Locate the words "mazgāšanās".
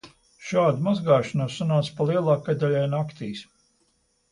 0.87-1.59